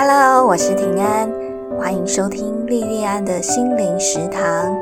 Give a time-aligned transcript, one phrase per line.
[0.00, 1.28] Hello，我是平安，
[1.76, 4.78] 欢迎收听莉莉安的心灵食堂。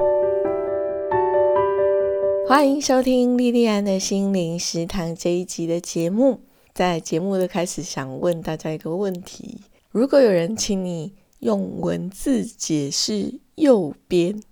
[2.47, 6.41] 欢迎收听莉莉安的心灵食堂这一集的节目。
[6.75, 14.43] 在节目的开始，想问大家一个问题：如果有人请你用文字解释右边，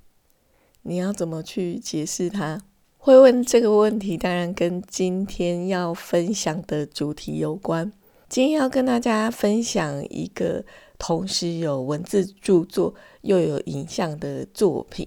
[0.80, 2.62] 你要怎么去解释它？
[2.96, 7.92] 会问这个问题，当然跟今天要分享的主题有关。
[8.34, 10.64] 今天要跟大家分享一个
[10.98, 15.06] 同时有文字著作又有影像的作品。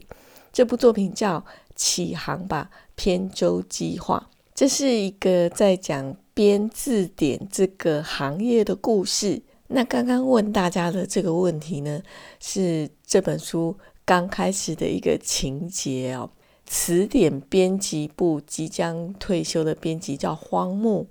[0.53, 1.37] 这部作品叫
[1.75, 9.41] 《启航吧扁舟计划》，这是一个在讲编字典这个行业的故事。
[9.67, 12.01] 那刚刚问大家的这个问题呢，
[12.39, 16.29] 是这本书刚开始的一个情节哦。
[16.65, 21.07] 词典编辑部即将退休的编辑叫荒木，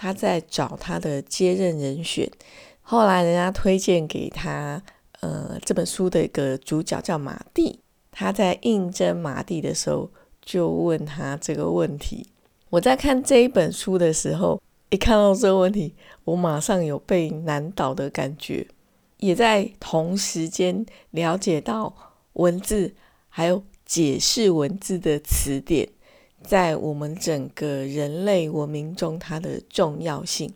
[0.00, 2.30] 他在找他的接任人选。
[2.82, 4.80] 后来人家推荐给他，
[5.18, 7.80] 呃，这本书的一个主角叫马蒂。
[8.12, 10.08] 他在应征马蒂的时候，
[10.40, 12.28] 就问他这个问题。
[12.70, 18.64] 我在看这一本书的时候，一看到这个问题，我马上有被难倒的感觉，
[19.16, 21.92] 也在同时间了解到
[22.34, 22.94] 文字
[23.28, 23.64] 还有。
[23.88, 25.88] 解释文字的词典，
[26.42, 30.52] 在我们整个人类文明中，它的重要性，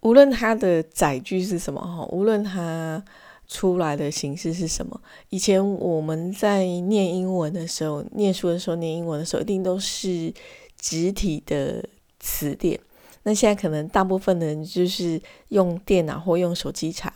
[0.00, 3.02] 无论它的载具是什么哈，无论它
[3.48, 5.00] 出来的形式是什么。
[5.28, 10.32] 以前我们在念英文的时候，念书的时候，念英文的时候，一定都是
[10.78, 11.84] 直体的
[12.18, 12.78] 词典。
[13.22, 17.12] 那现在可能大部分的人就是用电脑或用手机查，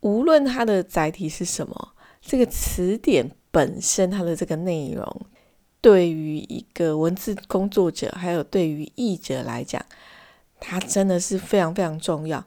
[0.00, 3.30] 无论它的载体是什么，这个词典。
[3.52, 5.04] 本身它的这个内容，
[5.80, 9.84] 对于一个文字工作者，还有对于译者来讲，
[10.60, 12.44] 它真的是非常非常重要。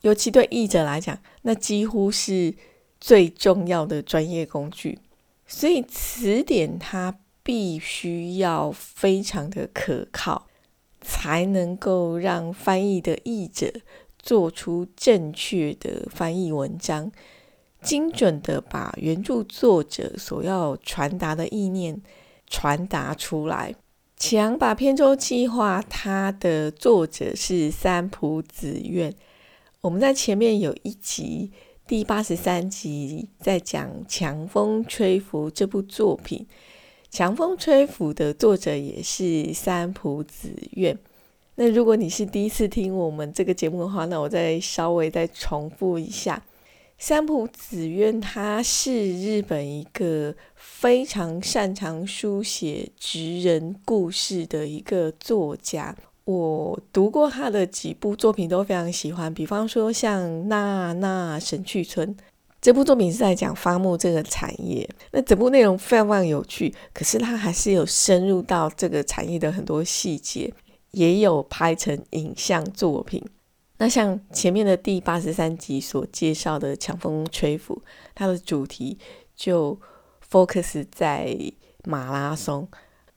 [0.00, 2.54] 尤其对译者来讲，那几乎是
[3.00, 4.98] 最重要的专业工具。
[5.46, 10.46] 所以词典它必须要非常的可靠，
[11.02, 13.70] 才能够让翻译的译者
[14.18, 17.12] 做出正确的翻译文章。
[17.82, 22.00] 精准的把原著作者所要传达的意念
[22.54, 23.74] 传达出来。
[24.16, 29.12] 强把扁舟计划，它的作者是三浦子苑。
[29.80, 31.50] 我们在前面有一集
[31.88, 36.46] 第八十三集在讲《强风吹拂》这部作品，
[37.10, 40.96] 《强风吹拂》的作者也是三浦子苑。
[41.56, 46.40] 那如果你是第一次听我们这个节目的话，那我再稍微再重复一下。
[46.98, 55.94] 三浦紫苑，他是日本一个非常擅长书写职人故事的一个作家。
[56.24, 59.32] 我读过他的几部作品，都非常喜欢。
[59.34, 62.08] 比方说，像《娜娜神去村》
[62.62, 66.74] 这部作品是在讲伐木这个产业，那整部内容非常非常有趣。
[66.94, 70.50] 可是他还是有深入到这个产业的很多细节，
[70.92, 73.22] 也有拍成影像作品。
[73.78, 77.74] 那像前面的第八十三集所介绍的《强风吹拂》，
[78.14, 78.96] 它的主题
[79.34, 79.78] 就
[80.30, 81.36] focus 在
[81.84, 82.68] 马拉松。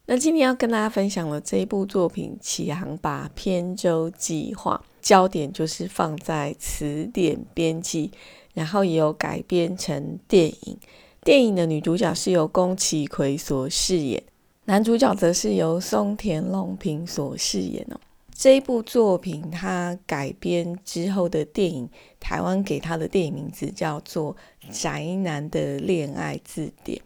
[0.07, 8.11] 那今天要跟大家分享的这一部作品《启航吧扁舟计划》，焦点就是放在词典编辑，
[8.53, 10.77] 然后也有改编成电影。
[11.23, 14.23] 电影的女主角是由宫崎葵所饰演，
[14.65, 17.99] 男主角则是由松田龙平所饰演哦。
[18.37, 21.89] 这一部作品，它改编之后的电影，
[22.19, 24.35] 台湾给它的电影名字叫做
[24.69, 26.99] 《宅男的恋爱字典》。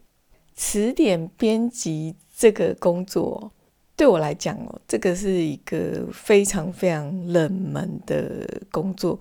[0.53, 3.49] 词典编辑这个工作，
[3.95, 9.17] 对我来讲哦，这个是一个非常非常冷门的工作。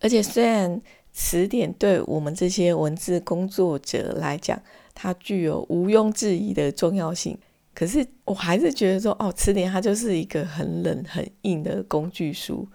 [0.00, 4.60] 而且，虽然词典对我们这些文字工作者来讲，
[4.94, 7.38] 它具有毋庸置疑的重要性。
[7.80, 12.68] 可是我还是觉得说，哦，词典它就是一个很冷很硬的工具书，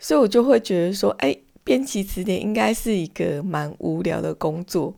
[0.00, 1.32] 所以我就会觉得说，哎，
[1.62, 4.92] 编辑词典应该是一个蛮无聊的工作。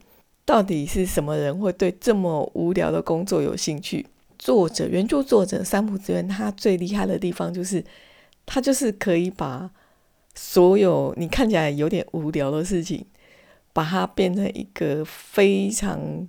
[0.46, 4.06] 到底是什么人会对这么无聊的工作有兴趣？
[4.38, 7.84] 作者原著作者三浦子苑，他最厉害的地方就是，
[8.46, 9.70] 他就是可以把
[10.34, 13.04] 所有你看起来有点无聊的事情，
[13.74, 16.26] 把它变成一个非常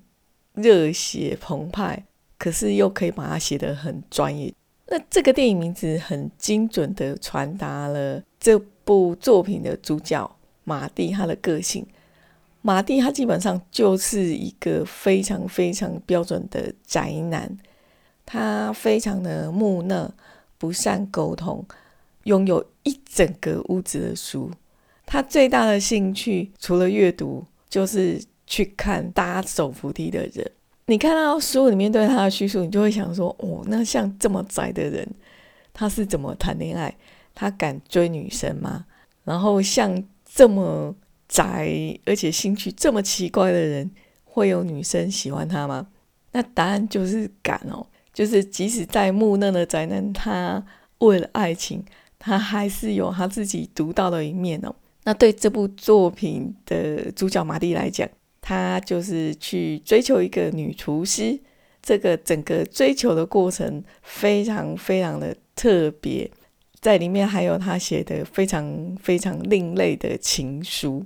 [0.56, 2.04] 热血澎湃。
[2.42, 4.52] 可是又可以把它写得很专业。
[4.88, 11.86] 那这个电影名字很精准的传达了这部作品的主角马蒂他的个性。
[12.64, 17.56] 马蒂他基本上就是一个非常非常标准的宅男，
[18.26, 20.12] 他非常的木讷，
[20.58, 21.64] 不善沟通，
[22.24, 24.50] 拥有一整个屋子的书。
[25.06, 30.52] 他最大的兴趣除了阅读，就是去看搭手扶梯的人。
[30.92, 35.08] 你看到书里面对他的叙述，你就会想说：哦，那像这么宅的人，
[35.72, 36.94] 他是怎么谈恋爱？
[37.34, 38.86] 他敢追女生吗？
[39.24, 40.94] 然后像这么
[41.30, 43.90] 宅而且兴趣这么奇怪的人，
[44.26, 45.88] 会有女生喜欢他吗？
[46.34, 50.62] 那答案就是敢哦，就是即使在木讷的宅男，他
[50.98, 51.82] 为了爱情，
[52.20, 54.76] 他还是有他自己独到的一面哦。
[55.06, 58.06] 那对这部作品的主角马蒂来讲，
[58.42, 61.40] 他就是去追求一个女厨师，
[61.82, 66.30] 这个整个追求的过程非常非常的特别，
[66.80, 71.06] 在里面还有他写的非常非常另类的情书。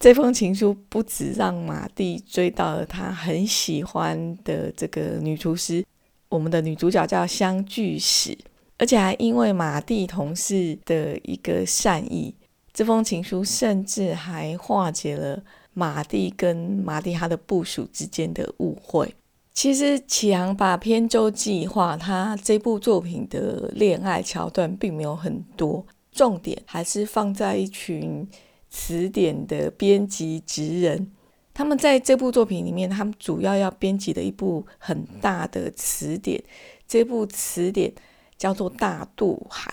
[0.00, 5.84] 这封情书不止让马蒂追到了他很喜欢的这个女厨师，
[6.28, 8.36] 我们的女主角叫香具史，
[8.78, 12.34] 而且还因为马蒂同事的一个善意，
[12.72, 15.40] 这封情书甚至还化解了
[15.74, 19.14] 马蒂跟马蒂他的部署之间的误会。
[19.52, 28.28] 其实《启航把偏舟计划》他这部作品的恋爱桥段并没有很多，重点还是放在一群。
[28.74, 31.12] 词典的编辑职人，
[31.52, 36.42] 他们在这部作品里面，他们主要要编辑的一部很大的词典。
[36.88, 37.92] 这部词典
[38.38, 39.70] 叫做《大渡海》，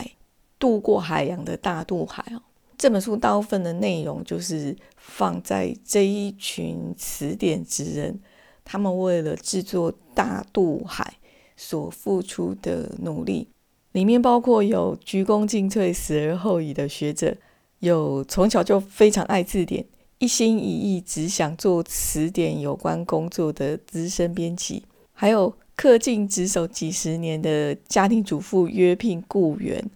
[0.59, 2.41] 渡过海洋的大渡海哦。
[2.79, 8.17] 这本书大部分的内容就是放在这一群词典职人，
[8.63, 11.15] 他们为了制作《大渡海》
[11.57, 13.49] 所付出的努力，
[13.91, 17.35] 里面包括有鞠躬尽瘁、死而后已的学者。
[17.79, 19.85] 有从小就非常爱字典，
[20.19, 29.89] 一心一意只想做词典有关工作的资深编辑，还有恪尽职守几十年的家庭主妇约聘雇员。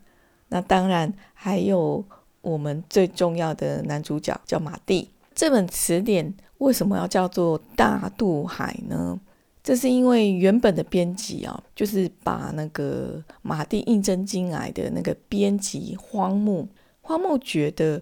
[0.50, 2.04] 那当然还有
[2.44, 5.10] 我们最重要的男主角叫马蒂。
[5.34, 9.20] 这本词典为什么要叫做《大渡海》呢？
[9.64, 16.68] 这是因为原本的编辑啊，就是把那个马蒂应征进来的那个编辑荒木。
[17.00, 18.02] 荒木觉得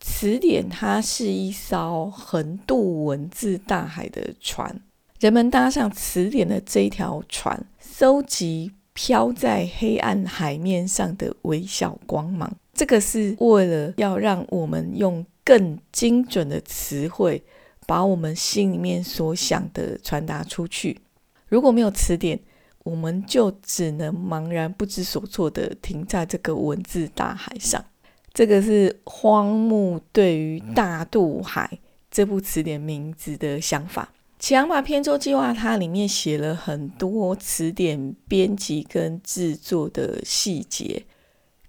[0.00, 4.80] 词典它是一艘横渡文字大海的船，
[5.20, 12.52] 人们搭上词典的这条船，搜集飘在黑暗海面上的微小光芒。
[12.76, 17.42] 这个是为了要让我们用更精准的词汇，
[17.86, 21.00] 把我们心里面所想的传达出去。
[21.48, 22.38] 如果没有词典，
[22.84, 27.84] 我们就只能茫然不知所措的停在这个文字大海上。
[28.32, 31.70] 这个是荒木对于《大渡海》
[32.10, 34.12] 这部词典名字的想法。
[34.38, 41.02] 《启航吧偏舟计划》它里面写了很多词典编辑跟制作的细节。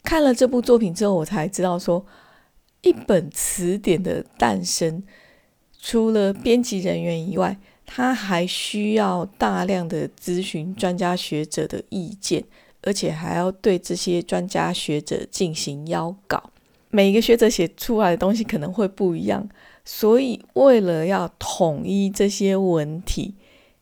[0.07, 2.05] 看了这部作品之后，我才知道说，
[2.81, 5.03] 一本词典的诞生，
[5.81, 12.41] 除了编辑人员以外，它还需要大量的咨询专家学者的意见，
[12.83, 16.51] 而且还要对这些专家学者进行邀稿。
[16.89, 19.49] 每一个学者写出来的东西可能会不一样，
[19.83, 23.35] 所以为了要统一这些文体，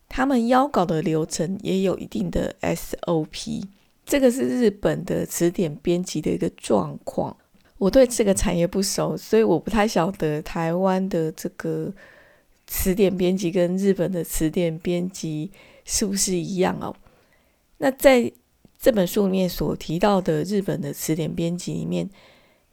[0.10, 3.66] 他们邀稿的流程也有一定的 SOP。
[4.06, 7.36] 这个是日本的词典编辑的一个状况。
[7.78, 11.92] 我对这个产业不熟，所以我不太晓得台湾的这个
[12.68, 15.52] 词典编辑跟日本的词典编辑
[15.84, 16.96] 是不是一样哦。
[17.80, 18.32] 那在
[18.80, 22.10] 这本书里面所提到的日本的词典编辑里面。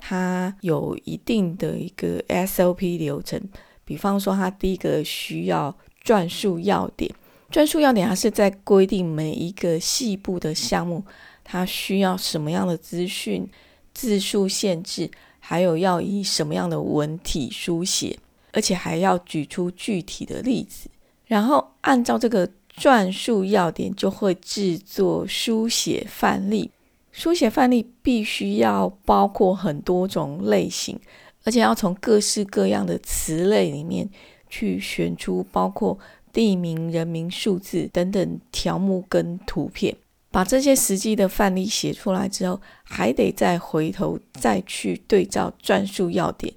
[0.04, 3.40] 它有一定的一个 SOP 流程，
[3.84, 7.08] 比方说，它第一个需要转述要点，
[7.48, 11.04] 转述要点它是在规定每一个细部的项目，
[11.44, 13.48] 它需要什么样的资讯、
[13.92, 18.18] 字数限制，还有要以什么样的文体书写，
[18.52, 20.88] 而且还要举出具体的例子，
[21.26, 26.70] 然后按照这个转述要点，就会制作书写范例。
[27.10, 30.98] 书写范例必须要包括很多种类型，
[31.44, 34.08] 而且要从各式各样的词类里面
[34.48, 35.98] 去选出包括
[36.32, 39.94] 地名、人名、数字等等条目跟图片。
[40.32, 46.52] 把这些实际的范例写出来之后，还得再回头再去对照转述要点，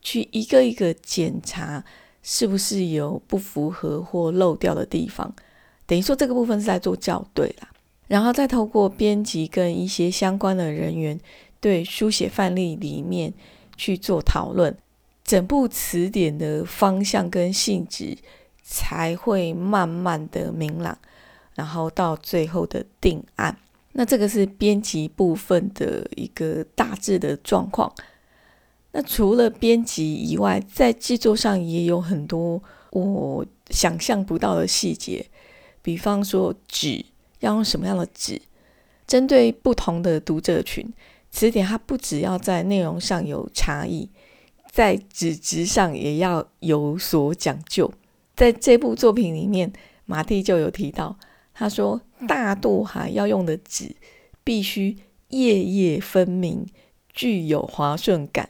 [0.00, 1.84] 去一个一个检查
[2.22, 5.34] 是不是有不符合或漏掉的地方。
[5.86, 7.68] 等于说这个部分是在做校对啦。
[8.06, 11.18] 然后再透过编辑跟一些相关的人员
[11.60, 13.32] 对书写范例里面
[13.76, 14.76] 去做讨论，
[15.24, 18.16] 整部词典的方向跟性质
[18.62, 20.98] 才会慢慢的明朗，
[21.54, 23.56] 然后到最后的定案。
[23.92, 27.92] 那这个是编辑部分的一个大致的状况。
[28.92, 35.24] 那除了编辑以外，在制作上也有很多我想象不到的细节，
[35.82, 37.04] 比方说纸
[37.38, 38.40] 要用什么样的纸，
[39.06, 40.92] 针对不同的读者群，
[41.30, 44.08] 词典它不只要在内容上有差异，
[44.70, 47.92] 在纸质上也要有所讲究。
[48.36, 49.72] 在这部作品里面，
[50.06, 51.16] 马蒂就有提到，
[51.60, 53.94] 他说大渡海要用的纸
[54.42, 54.96] 必须
[55.28, 56.64] 页页分明，
[57.12, 58.48] 具有滑顺感。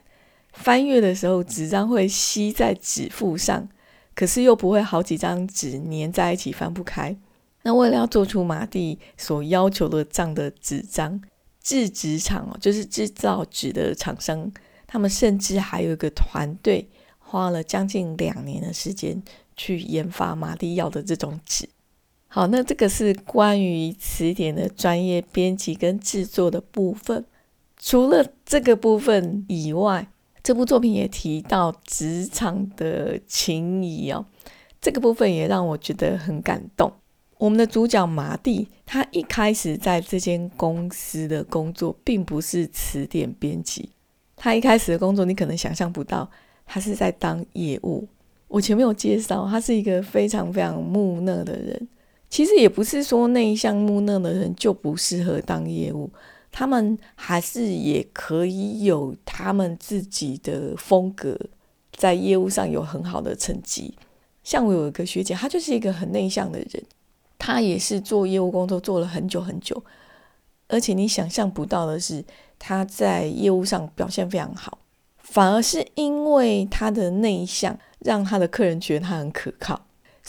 [0.53, 3.69] 翻阅的时候，纸张会吸在纸腹上，
[4.15, 7.17] 可是又不会好几张纸粘在一起翻不开。
[7.63, 11.21] 那为了要做出马蒂所要求的这样的纸张，
[11.61, 14.53] 制纸厂哦，就是制造纸的厂商，
[14.87, 16.89] 他们甚至还有一个团队，
[17.19, 19.21] 花了将近两年的时间。
[19.57, 21.69] 去研发马蒂要的这种纸。
[22.33, 27.25] 好，那这个是关于词典的专业编辑跟制作的部分。
[27.77, 30.07] 除了这个部分以外，
[30.41, 34.25] 这部作品也提到职场的情谊哦。
[34.81, 36.93] 这个部分也让我觉得很感动。
[37.37, 43.91] 我们的主角马蒂，他一开始在这间公司的工作并不是词典编辑，
[44.37, 46.31] 他一开始的工作你可能想象不到，
[46.65, 48.07] 他是在当业务。
[48.47, 51.89] 我前面有介绍，他是一个非常非常木讷的人。
[52.31, 56.09] 其实也不是说内向木讷的人就不适合当业务，
[56.51, 61.39] 他们还是也可以有他们自己的风格，
[61.93, 63.95] 在业务上有很好的成绩。
[64.45, 66.83] 像我有一个学姐，她就是一个很内向的人，
[67.37, 69.83] 她也是做业务工作做了很久很久，
[70.69, 72.25] 而且你想象不到的是，
[72.59, 74.79] 她在业务上表现非常好，
[75.19, 77.79] 反而是因为她的内向。
[78.03, 79.79] 让她的客人觉得她很可靠，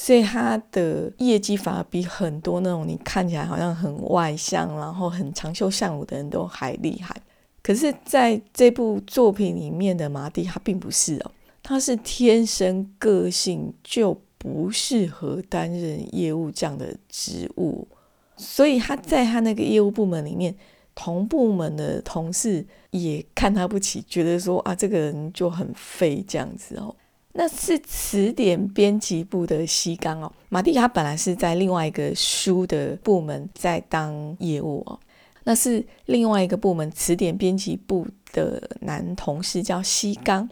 [0.03, 7.15] 所以他的业绩反而比很多那种你看起来好像很外向，然后很长袖善舞的人都还厉害。
[7.62, 11.31] 可是，在这部作品里面的麻蒂，他并不是哦，
[11.62, 17.88] 他是天生个性就不适合担任业务这样的职务，
[18.36, 20.55] 所以他在他那个业务部门里面，
[20.96, 26.96] 同部门的同事也看他不起，觉得说啊，这个人就很废这样子哦。
[27.33, 35.00] 那是词典编辑部的西冈哦，马蒂亚本来是在另外一个书的部门在当业务哦。
[35.43, 40.47] 那是另外一个部门词典编辑部的男同事叫西冈，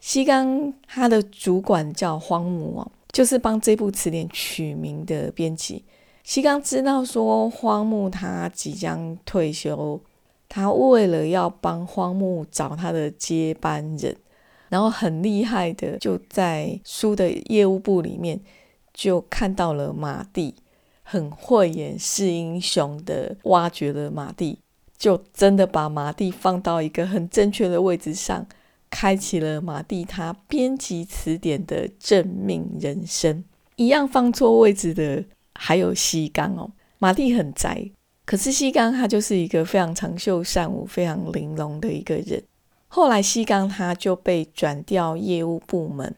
[0.00, 5.84] 西冈他的主管叫荒木哦，就是帮这部词典取名的编辑。
[6.22, 9.98] 西冈知道说荒木他即将退休，
[10.46, 14.14] 他为了要帮荒木找他的接班人。
[14.68, 18.40] 然后很厉害的，就在书的业务部里面
[18.92, 20.54] 就看到了马蒂，
[21.02, 24.58] 很慧眼识英雄的挖掘了马蒂，
[24.96, 28.46] 就真的把马蒂放到一个很正确的位置上，
[28.90, 33.44] 开启了马蒂他编辑词典的正命人生。
[33.76, 37.90] 一样放错位置的还有西冈哦，马蒂很宅，
[38.26, 42.42] 可是西冈他就是一个非常长袖善舞、非常玲珑的一个人。
[42.88, 46.16] 后来西冈他就被转调业务部门。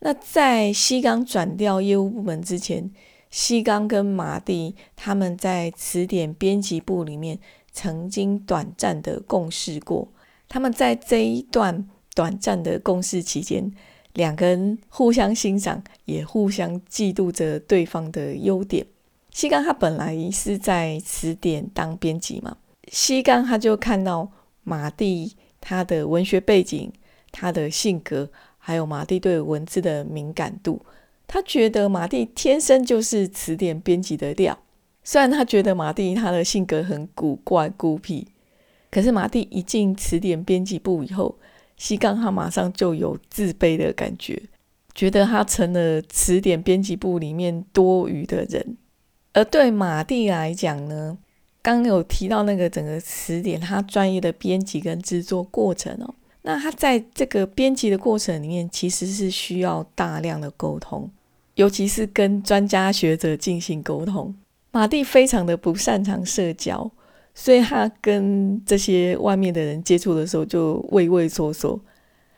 [0.00, 2.90] 那在西冈转调业务部门之前，
[3.30, 7.38] 西冈跟马蒂他们在词典编辑部里面
[7.72, 10.08] 曾经短暂的共事过。
[10.48, 13.72] 他们在这一段短暂的共事期间，
[14.14, 18.86] 两个人互相欣赏，也互相嫉妒着对方的优点。
[19.30, 22.56] 西冈他本来是在词典当编辑嘛，
[22.90, 24.30] 西冈他就看到
[24.64, 25.36] 马蒂。
[25.60, 26.90] 他的文学背景，
[27.32, 30.80] 他的性格，还有马蒂对文字的敏感度，
[31.26, 34.58] 他觉得马蒂天生就是词典编辑的料。
[35.02, 38.26] 虽然他觉得马蒂他的性格很古怪孤僻，
[38.90, 41.38] 可是马蒂一进词典编辑部以后，
[41.76, 44.42] 西冈他马上就有自卑的感觉，
[44.94, 48.76] 觉得他成了词典编辑部里面多余的人。
[49.32, 51.16] 而对马蒂来讲呢？
[51.74, 61.10] 刚有提到那个整个词典，他专业的编辑跟制作过程哦，那他在这个编辑的过程里面，其实是需要大量的沟通，
[61.56, 64.34] 尤其是跟专家学者进行沟通。
[64.70, 66.90] 马蒂非常的不擅长社交，
[67.34, 71.78] 所以他跟这些外面的人接触的时候就畏畏缩缩，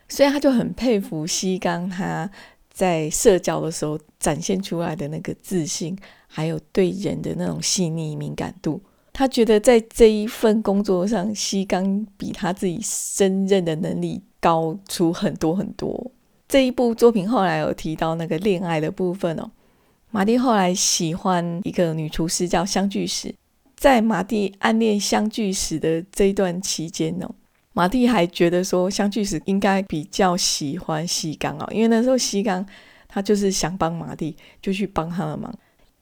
[0.09, 2.29] 所以他就很佩服西冈他
[2.69, 5.97] 在社交的时候展现出来的那个自信，
[6.27, 8.81] 还有对人的那种细腻敏感度。
[9.13, 16.11] 他觉得在这一份工作上，西冈比他自己胜任的能力高出很多很多。
[16.47, 19.49] 这一部作品后来有提到那个恋爱的部分哦，
[20.11, 23.33] 马蒂后来喜欢一个女厨师叫香聚石，
[23.75, 27.29] 在马蒂暗恋香聚石的这一段期间哦，
[27.73, 32.65] 马蒂还觉得说相聚时应该比较喜欢西冈哦，因为那时候西冈
[33.07, 35.53] 他就是想帮马蒂，就去帮他的忙。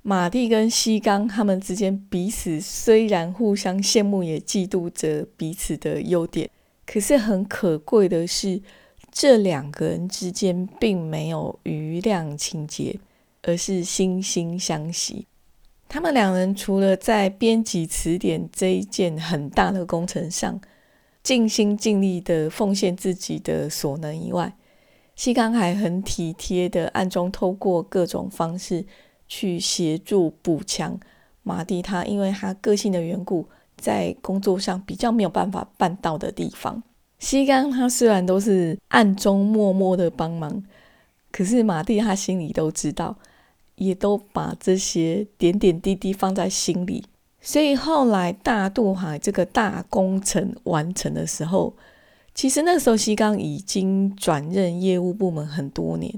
[0.01, 6.49] 马蒂跟西冈他们之间彼此虽然互相羡慕，也嫉妒着彼此的优点，
[6.85, 8.61] 可是很可贵的是，
[9.11, 12.99] 这两个人之间并没有余量情节，
[13.43, 15.27] 而是惺惺相惜。
[15.87, 20.61] 他们两人除了在编辑词典这一件很大的工程上
[21.23, 24.55] 尽心尽力的奉献自己的所能以外，
[25.15, 28.85] 西冈还很体贴的暗中透过各种方式
[29.29, 30.99] 去协助补强
[31.43, 36.83] 马蒂他因为他个性的缘故，在工作上比较没有办法办到的地方。
[37.19, 40.61] 西冈他虽然都是暗中默默的帮忙，
[41.31, 43.15] 可是马蒂他心里都知道。
[43.79, 47.01] 也都把这些点点滴滴放在心里，
[47.39, 51.73] 所以后来大渡海这个大工程完成的时候，
[52.35, 56.13] 其实那时候西冈已经转任业务部门很多年，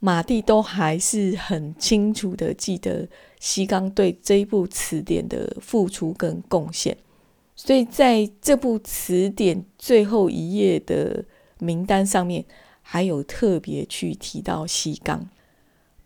[0.00, 3.08] 马蒂都还是很清楚的记得
[3.40, 6.96] 西冈对这部词典的付出跟贡献，
[7.56, 11.24] 所以在这部词典最后一页的
[11.58, 12.44] 名单上面，
[12.80, 15.28] 还有特别去提到西冈。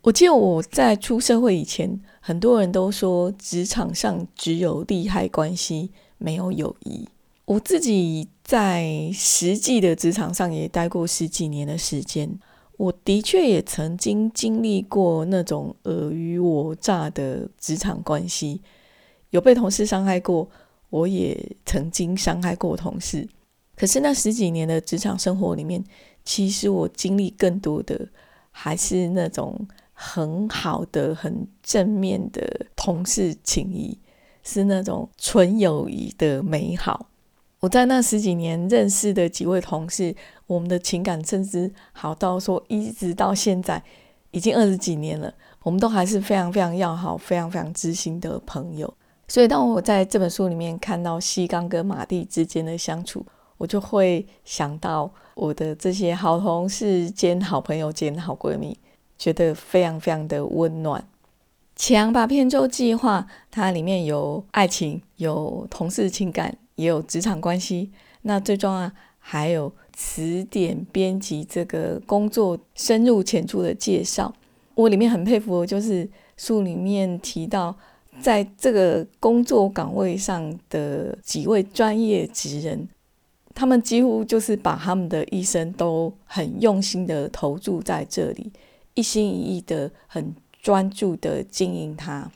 [0.01, 7.07] 我记得我在出社会以前，很多人都说职场上只有利害关系，没有友谊。
[7.45, 12.39] 我自己在实际的职场上也待过十几年的时间，
[12.83, 18.61] 我的确也曾经经历过那种尔虞我诈的职场关系，
[19.29, 20.49] 有被同事伤害过，
[20.89, 23.27] 我也曾经伤害过同事。
[23.77, 25.81] 可是那十几年的职场生活里面，
[26.25, 28.07] 其实我经历更多的
[28.51, 29.67] 还是那种。
[29.95, 33.97] 很好的、很正面的同事情谊，
[34.41, 37.07] 是那种纯友谊的美好。
[37.63, 40.13] 我在那十几年认识的几位同事，
[40.47, 43.81] 我们的情感甚至好到说，一直到现在
[44.31, 48.93] 已经二十几年了，我们都还是非常非常要好、非常非常知心的朋友。
[49.29, 53.25] 所以，当我在这本书里面看到西冈跟马蒂之间的相处，
[53.57, 58.77] 我就会想到我的这些好同事兼好朋友兼好闺蜜。
[59.17, 61.01] 觉得非常非常的温暖。
[61.77, 67.91] 强吧片舟计划，它里面有爱情，有同事情感，也有职场关系。
[68.23, 74.33] 那最重要还有词典编辑这个工作深入浅出的介绍。
[74.75, 77.75] 我里面很佩服的就是书里面提到，
[78.19, 82.87] 在这个工作岗位上的几位专业职人，
[83.53, 88.51] 他们几乎就是把他们的一生都很用心的投注在这里。
[88.95, 92.31] 一心一意的、很专注的经营它。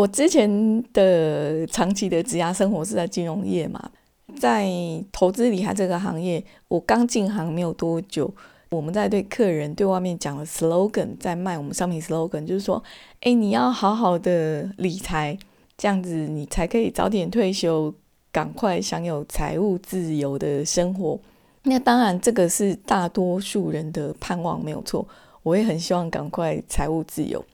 [0.00, 3.90] 我之前的长期的职涯生活是在金融业嘛，
[4.38, 4.66] 在
[5.12, 8.32] 投资理财这个行业，我刚进行没有多久，
[8.70, 12.82] 我们在对客人、对外面讲的 slogan，在卖我们商品 slogan，就是说，
[13.20, 15.36] 哎，你要好好的理财，
[15.76, 17.94] 这样子你才可以早点退休，
[18.32, 21.20] 赶快享有财务自由的生活。
[21.64, 25.06] 那当然，这个是大多数人的盼望，没有错。
[25.42, 27.44] 我也很希望赶快财务自由，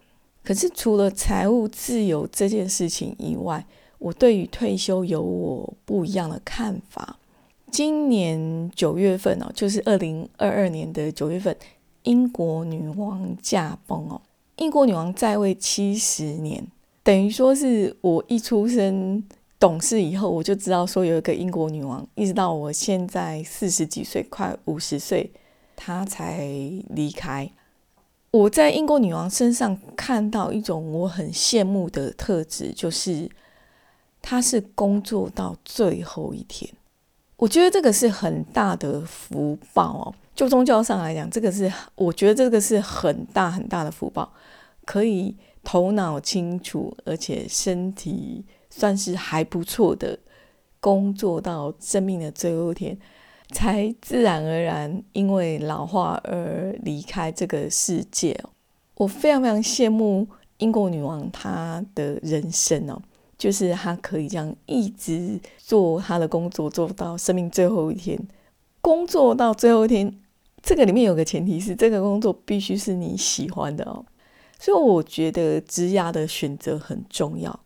[0.47, 3.67] 可是除了财务自由这件事情以外，
[3.99, 7.19] 我对于退休有我不一样的看法。
[7.73, 11.57] 今年九月份哦，就是二零二二年的九月份，
[12.05, 14.23] 英国女王驾崩哦。
[14.59, 16.65] 英国女王在位七十年，
[17.03, 19.21] 等于说是我一出生
[19.59, 25.33] 懂事以后，我就知道说有一个英国女王，一直到我现在四十几岁，快五十岁，
[25.75, 26.47] 她才
[26.91, 27.51] 离开。
[28.37, 33.31] 我在英国女王身上看到一种我很羡慕的特质，就是
[34.21, 36.71] 她是工作到最后一天。
[37.37, 40.15] 我觉得这个是很大的福报哦。
[40.35, 44.31] 就宗教上来讲，这个是我觉得这个是很大很大的福报，
[44.85, 50.19] 可以头脑清楚，而且身体算是还不错的，
[50.79, 52.99] 工作到生命的最后一天。
[53.51, 58.37] 才自然而然因为老化而离开这个世界
[58.97, 60.27] 我非常非常羡慕
[60.59, 63.01] 英国女王她的人生哦，
[63.39, 68.19] 就是她可以这样一直做她的工作，做到生命最后一天。
[68.81, 70.19] 工作到最后一天，
[70.63, 74.05] 这个里面有个前提是，这个工作必须是你喜欢的哦。
[74.59, 77.61] 所以我觉得职涯的选择很重要，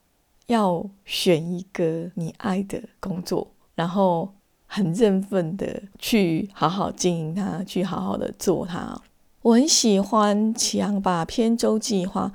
[0.48, 4.34] 要选一个你爱的工作，然后。
[4.72, 8.96] 很认份的去好好经营它，去好好的做它。
[9.42, 12.32] 我很喜欢《启昂吧偏舟计划》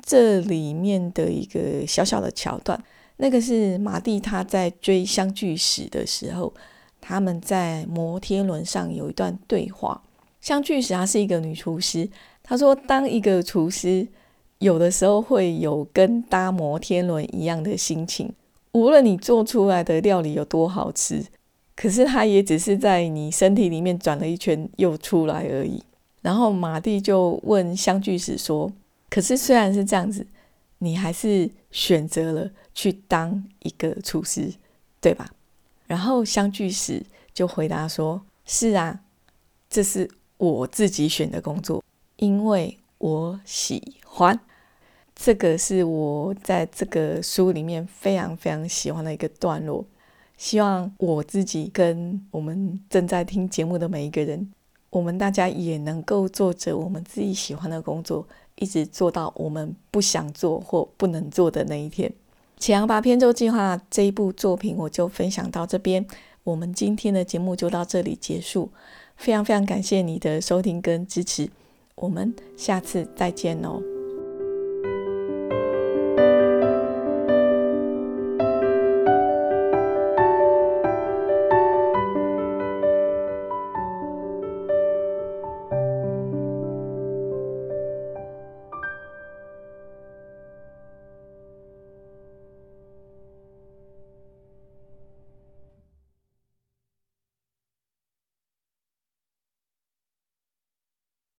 [0.00, 2.80] 这里面的一个小小的桥段，
[3.16, 6.54] 那个是马蒂他在追相聚时的时候，
[7.00, 10.00] 他们在摩天轮上有一段对话。
[10.40, 12.08] 香巨石她是一个女厨师，
[12.44, 14.06] 她说：“当一个厨师，
[14.58, 18.32] 有的时候会有跟搭摩天轮一样的心情。
[18.72, 21.24] 无论你做出来的料理有多好吃，
[21.76, 25.82] 可是它也只是在你身体里面转了一圈又出来而已。”
[26.22, 28.72] 然后马蒂就问香巨石说
[29.10, 30.26] ：“可是虽然是这样子，
[30.78, 34.52] 你还是选择了去当一个厨师，
[35.00, 35.30] 对吧？”
[35.86, 39.00] 然后香巨石就回答说：“是啊，
[39.68, 41.84] 这是我自己选的工作，
[42.16, 44.40] 因为我喜欢。
[45.14, 49.84] 这个是我在这个书里面非常非常喜欢的一个段落。
[50.36, 54.50] 希望我自己跟我们正在听节目的每一个人，
[54.90, 62.10] 我们大家也能够做着我们自己喜欢的工作，一直做到我们不想做或不能做的那一天。”
[62.66, 66.06] 《启阳八偏舟计划》这一部作品，我就分享到这边。
[66.44, 68.70] 我们今天的节目就到这里结束。
[69.16, 71.48] 非常非常感谢你的收听跟支持，
[71.94, 73.93] 我们下次再见哦。